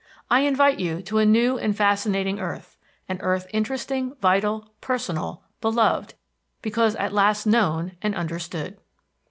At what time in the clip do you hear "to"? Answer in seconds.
1.03-1.19